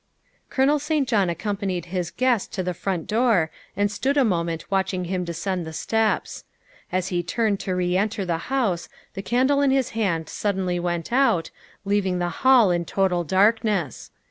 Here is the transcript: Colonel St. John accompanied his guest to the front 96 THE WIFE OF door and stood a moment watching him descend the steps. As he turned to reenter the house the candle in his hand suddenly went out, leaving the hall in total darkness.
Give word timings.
Colonel 0.49 0.79
St. 0.79 1.07
John 1.07 1.29
accompanied 1.29 1.85
his 1.93 2.09
guest 2.09 2.51
to 2.53 2.63
the 2.63 2.73
front 2.73 3.01
96 3.11 3.11
THE 3.11 3.15
WIFE 3.17 3.21
OF 3.21 3.27
door 3.27 3.51
and 3.77 3.91
stood 3.91 4.17
a 4.17 4.25
moment 4.25 4.71
watching 4.71 5.05
him 5.05 5.23
descend 5.23 5.63
the 5.63 5.73
steps. 5.73 6.43
As 6.91 7.09
he 7.09 7.21
turned 7.21 7.59
to 7.59 7.75
reenter 7.75 8.25
the 8.25 8.37
house 8.49 8.89
the 9.13 9.21
candle 9.21 9.61
in 9.61 9.69
his 9.69 9.91
hand 9.91 10.27
suddenly 10.27 10.79
went 10.79 11.13
out, 11.13 11.51
leaving 11.85 12.17
the 12.17 12.29
hall 12.29 12.71
in 12.71 12.83
total 12.83 13.23
darkness. 13.23 14.09